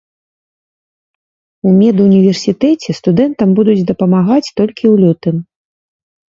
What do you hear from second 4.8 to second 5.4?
ў лютым.